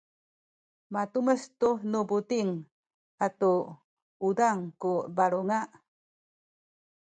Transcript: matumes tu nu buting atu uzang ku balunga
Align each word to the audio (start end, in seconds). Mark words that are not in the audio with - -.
matumes 0.93 1.41
tu 1.59 1.69
nu 1.91 1.99
buting 2.09 2.49
atu 3.25 3.51
uzang 4.27 4.59
ku 4.81 4.93
balunga 5.15 5.59